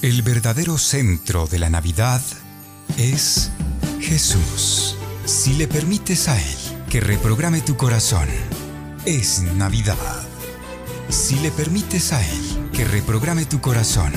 [0.00, 2.20] El verdadero centro de la Navidad
[2.96, 3.50] es
[3.98, 4.96] Jesús.
[5.24, 6.56] Si le permites a Él
[6.88, 8.28] que reprograme tu corazón,
[9.06, 9.96] es Navidad.
[11.08, 14.12] Si le permites a Él que reprograme tu corazón,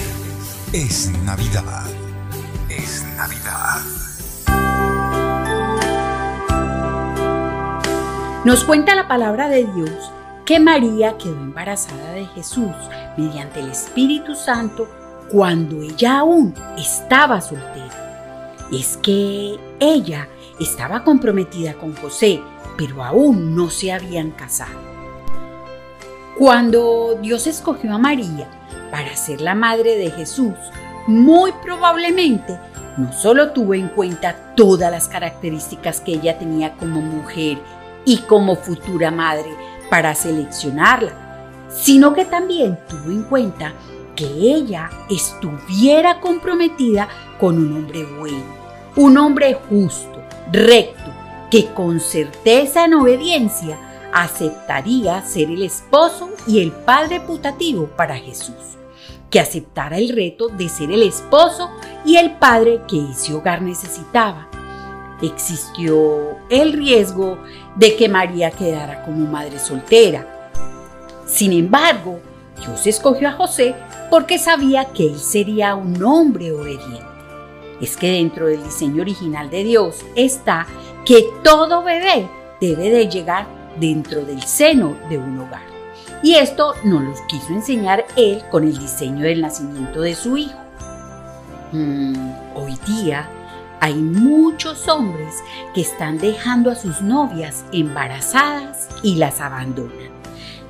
[0.72, 1.88] es Navidad.
[2.70, 3.82] Es Navidad.
[8.46, 10.12] Nos cuenta la palabra de Dios
[10.46, 12.76] que María quedó embarazada de Jesús
[13.18, 15.01] mediante el Espíritu Santo
[15.32, 18.68] cuando ella aún estaba soltera.
[18.72, 20.28] Es que ella
[20.60, 22.42] estaba comprometida con José,
[22.78, 24.80] pero aún no se habían casado.
[26.38, 28.48] Cuando Dios escogió a María
[28.92, 30.54] para ser la madre de Jesús,
[31.08, 32.58] muy probablemente
[32.98, 37.58] no solo tuvo en cuenta todas las características que ella tenía como mujer
[38.06, 39.50] y como futura madre
[39.90, 41.12] para seleccionarla,
[41.70, 43.74] sino que también tuvo en cuenta
[44.16, 47.08] que ella estuviera comprometida
[47.40, 48.56] con un hombre bueno,
[48.96, 51.12] un hombre justo, recto,
[51.50, 53.78] que con certeza en obediencia
[54.14, 58.78] aceptaría ser el esposo y el padre putativo para Jesús,
[59.30, 61.70] que aceptara el reto de ser el esposo
[62.06, 64.50] y el padre que ese hogar necesitaba.
[65.22, 67.38] Existió el riesgo
[67.76, 70.52] de que María quedara como madre soltera.
[71.28, 72.20] Sin embargo,
[72.60, 73.76] Dios escogió a José
[74.12, 77.02] porque sabía que él sería un hombre obediente.
[77.80, 80.68] Es que dentro del diseño original de Dios está
[81.06, 83.48] que todo bebé debe de llegar
[83.80, 85.64] dentro del seno de un hogar.
[86.22, 90.60] Y esto nos lo quiso enseñar él con el diseño del nacimiento de su hijo.
[91.72, 93.30] Mm, hoy día
[93.80, 95.36] hay muchos hombres
[95.74, 100.21] que están dejando a sus novias embarazadas y las abandonan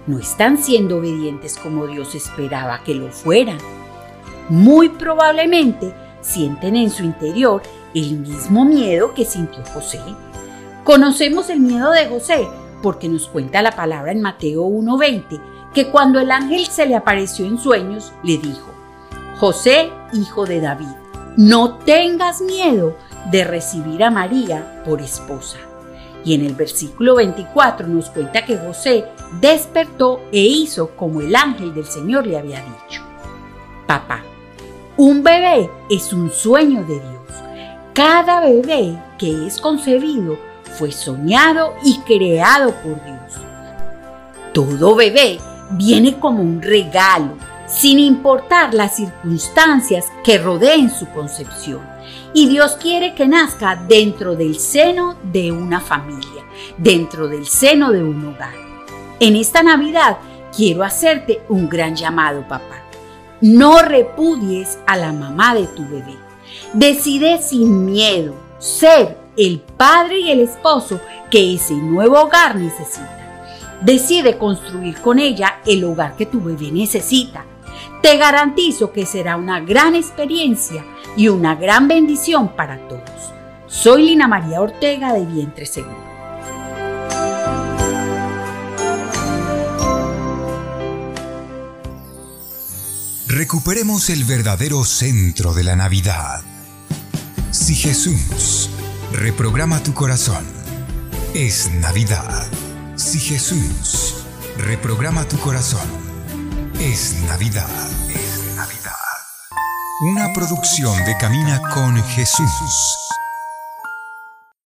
[0.08, 3.58] no están siendo obedientes como Dios esperaba que lo fueran.
[4.50, 7.62] Muy probablemente sienten en su interior
[7.94, 10.00] el mismo miedo que sintió José.
[10.84, 12.48] Conocemos el miedo de José
[12.81, 15.40] porque nos cuenta la palabra en Mateo 1:20
[15.74, 18.72] que cuando el ángel se le apareció en sueños, le dijo,
[19.40, 20.90] José, hijo de David,
[21.38, 22.98] no tengas miedo
[23.31, 25.58] de recibir a María por esposa
[26.24, 29.06] y en el versículo 24 nos cuenta que José
[29.40, 33.02] despertó e hizo como el ángel del Señor le había dicho.
[33.88, 34.24] Papá,
[34.98, 37.44] un bebé es un sueño de Dios.
[37.94, 40.38] Cada bebé que es concebido
[40.78, 43.34] fue soñado y creado por Dios.
[44.54, 45.40] Todo bebé
[45.72, 47.36] viene como un regalo,
[47.72, 51.82] sin importar las circunstancias que rodeen su concepción
[52.34, 56.44] y Dios quiere que nazca dentro del seno de una familia,
[56.78, 58.54] dentro del seno de un hogar.
[59.20, 60.18] En esta Navidad
[60.56, 62.84] quiero hacerte un gran llamado, papá.
[63.42, 66.16] No repudies a la mamá de tu bebé.
[66.74, 71.00] Decide sin miedo ser el padre y el esposo
[71.30, 73.18] que ese nuevo hogar necesita.
[73.81, 77.46] Decide construir con ella el hogar que tu bebé necesita.
[78.02, 83.34] Te garantizo que será una gran experiencia y una gran bendición para todos.
[83.68, 86.12] Soy Lina María Ortega de Vientre Seguro.
[93.28, 96.42] Recuperemos el verdadero centro de la Navidad.
[97.52, 98.69] Si Jesús
[99.13, 100.46] reprograma tu corazón,
[101.34, 102.46] es Navidad.
[102.98, 104.25] Si Jesús
[104.58, 106.00] reprograma tu corazón,
[106.81, 107.69] es Navidad.
[110.02, 113.11] Una producción de Camina con Jesús